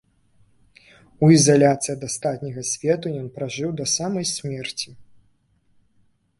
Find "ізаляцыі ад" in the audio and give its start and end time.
1.35-2.01